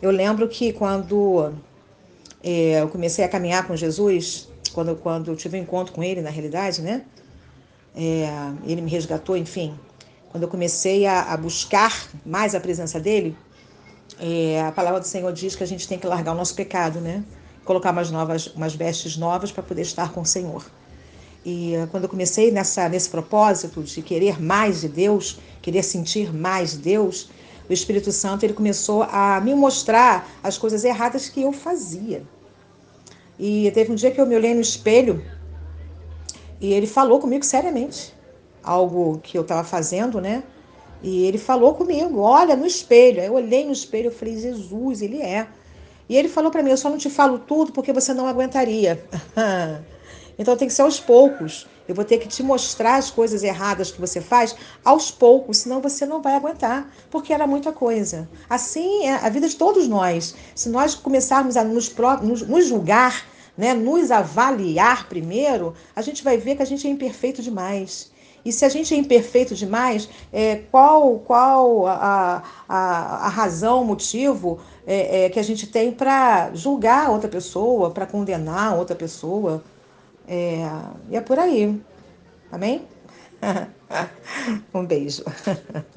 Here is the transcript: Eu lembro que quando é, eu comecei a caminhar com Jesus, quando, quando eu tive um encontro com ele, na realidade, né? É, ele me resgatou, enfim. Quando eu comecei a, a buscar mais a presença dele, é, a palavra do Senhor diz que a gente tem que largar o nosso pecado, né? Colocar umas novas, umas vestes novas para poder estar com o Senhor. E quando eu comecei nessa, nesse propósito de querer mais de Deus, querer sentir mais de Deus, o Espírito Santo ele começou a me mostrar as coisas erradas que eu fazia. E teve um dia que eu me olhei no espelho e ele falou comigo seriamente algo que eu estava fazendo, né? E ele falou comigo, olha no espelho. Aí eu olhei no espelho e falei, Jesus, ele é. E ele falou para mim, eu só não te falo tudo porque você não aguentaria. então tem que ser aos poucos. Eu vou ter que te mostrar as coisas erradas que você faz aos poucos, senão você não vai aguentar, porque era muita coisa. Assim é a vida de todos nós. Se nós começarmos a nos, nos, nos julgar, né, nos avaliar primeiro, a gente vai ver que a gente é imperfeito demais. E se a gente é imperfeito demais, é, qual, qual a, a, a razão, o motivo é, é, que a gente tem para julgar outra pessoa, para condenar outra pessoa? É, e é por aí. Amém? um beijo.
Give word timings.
Eu 0.00 0.10
lembro 0.10 0.46
que 0.48 0.72
quando 0.72 1.54
é, 2.42 2.82
eu 2.82 2.88
comecei 2.88 3.24
a 3.24 3.28
caminhar 3.28 3.66
com 3.66 3.74
Jesus, 3.74 4.48
quando, 4.72 4.94
quando 4.96 5.30
eu 5.30 5.36
tive 5.36 5.58
um 5.58 5.62
encontro 5.62 5.94
com 5.94 6.02
ele, 6.02 6.20
na 6.20 6.30
realidade, 6.30 6.82
né? 6.82 7.02
É, 7.94 8.28
ele 8.64 8.82
me 8.82 8.90
resgatou, 8.90 9.36
enfim. 9.36 9.74
Quando 10.30 10.42
eu 10.42 10.48
comecei 10.48 11.06
a, 11.06 11.32
a 11.32 11.36
buscar 11.36 12.08
mais 12.26 12.54
a 12.54 12.60
presença 12.60 13.00
dele, 13.00 13.36
é, 14.20 14.60
a 14.60 14.70
palavra 14.70 15.00
do 15.00 15.06
Senhor 15.06 15.32
diz 15.32 15.56
que 15.56 15.62
a 15.62 15.66
gente 15.66 15.88
tem 15.88 15.98
que 15.98 16.06
largar 16.06 16.32
o 16.32 16.36
nosso 16.36 16.54
pecado, 16.54 17.00
né? 17.00 17.24
Colocar 17.64 17.90
umas 17.90 18.10
novas, 18.10 18.48
umas 18.48 18.74
vestes 18.74 19.16
novas 19.16 19.50
para 19.50 19.62
poder 19.62 19.82
estar 19.82 20.12
com 20.12 20.20
o 20.20 20.26
Senhor. 20.26 20.64
E 21.44 21.74
quando 21.90 22.04
eu 22.04 22.08
comecei 22.08 22.50
nessa, 22.50 22.88
nesse 22.88 23.08
propósito 23.08 23.82
de 23.82 24.02
querer 24.02 24.42
mais 24.42 24.80
de 24.82 24.88
Deus, 24.88 25.38
querer 25.62 25.82
sentir 25.82 26.34
mais 26.34 26.72
de 26.72 26.78
Deus, 26.78 27.30
o 27.68 27.72
Espírito 27.72 28.12
Santo 28.12 28.44
ele 28.44 28.52
começou 28.52 29.02
a 29.04 29.40
me 29.40 29.54
mostrar 29.54 30.28
as 30.42 30.56
coisas 30.56 30.84
erradas 30.84 31.28
que 31.28 31.42
eu 31.42 31.52
fazia. 31.52 32.22
E 33.38 33.70
teve 33.72 33.92
um 33.92 33.94
dia 33.94 34.10
que 34.10 34.20
eu 34.20 34.26
me 34.26 34.34
olhei 34.34 34.54
no 34.54 34.60
espelho 34.60 35.22
e 36.60 36.72
ele 36.72 36.86
falou 36.86 37.20
comigo 37.20 37.44
seriamente 37.44 38.14
algo 38.62 39.20
que 39.22 39.38
eu 39.38 39.42
estava 39.42 39.62
fazendo, 39.62 40.20
né? 40.20 40.42
E 41.02 41.24
ele 41.24 41.38
falou 41.38 41.74
comigo, 41.74 42.20
olha 42.20 42.56
no 42.56 42.66
espelho. 42.66 43.20
Aí 43.20 43.26
eu 43.26 43.34
olhei 43.34 43.64
no 43.64 43.72
espelho 43.72 44.08
e 44.08 44.14
falei, 44.14 44.38
Jesus, 44.38 45.02
ele 45.02 45.22
é. 45.22 45.46
E 46.08 46.16
ele 46.16 46.28
falou 46.28 46.50
para 46.50 46.62
mim, 46.62 46.70
eu 46.70 46.76
só 46.76 46.90
não 46.90 46.98
te 46.98 47.10
falo 47.10 47.38
tudo 47.38 47.72
porque 47.72 47.92
você 47.92 48.12
não 48.12 48.26
aguentaria. 48.26 49.04
então 50.38 50.56
tem 50.56 50.68
que 50.68 50.74
ser 50.74 50.82
aos 50.82 51.00
poucos. 51.00 51.66
Eu 51.88 51.94
vou 51.94 52.04
ter 52.04 52.18
que 52.18 52.26
te 52.26 52.42
mostrar 52.42 52.96
as 52.96 53.10
coisas 53.10 53.42
erradas 53.42 53.92
que 53.92 54.00
você 54.00 54.20
faz 54.20 54.56
aos 54.84 55.10
poucos, 55.10 55.58
senão 55.58 55.80
você 55.80 56.04
não 56.04 56.20
vai 56.20 56.34
aguentar, 56.34 56.90
porque 57.10 57.32
era 57.32 57.46
muita 57.46 57.72
coisa. 57.72 58.28
Assim 58.50 59.06
é 59.06 59.14
a 59.14 59.28
vida 59.28 59.48
de 59.48 59.54
todos 59.54 59.86
nós. 59.86 60.34
Se 60.54 60.68
nós 60.68 60.94
começarmos 60.94 61.56
a 61.56 61.62
nos, 61.62 61.94
nos, 62.22 62.42
nos 62.42 62.66
julgar, 62.66 63.24
né, 63.56 63.72
nos 63.72 64.10
avaliar 64.10 65.08
primeiro, 65.08 65.74
a 65.94 66.02
gente 66.02 66.24
vai 66.24 66.36
ver 66.36 66.56
que 66.56 66.62
a 66.62 66.66
gente 66.66 66.86
é 66.86 66.90
imperfeito 66.90 67.40
demais. 67.40 68.10
E 68.44 68.52
se 68.52 68.64
a 68.64 68.68
gente 68.68 68.94
é 68.94 68.96
imperfeito 68.96 69.56
demais, 69.56 70.08
é, 70.32 70.62
qual, 70.70 71.18
qual 71.18 71.86
a, 71.86 72.42
a, 72.68 73.26
a 73.26 73.28
razão, 73.28 73.82
o 73.82 73.84
motivo 73.84 74.60
é, 74.86 75.24
é, 75.24 75.30
que 75.30 75.40
a 75.40 75.42
gente 75.42 75.66
tem 75.66 75.90
para 75.90 76.54
julgar 76.54 77.10
outra 77.10 77.28
pessoa, 77.28 77.90
para 77.90 78.06
condenar 78.06 78.76
outra 78.76 78.94
pessoa? 78.94 79.64
É, 80.26 80.58
e 81.10 81.16
é 81.16 81.20
por 81.20 81.38
aí. 81.38 81.80
Amém? 82.50 82.86
um 84.74 84.84
beijo. 84.84 85.24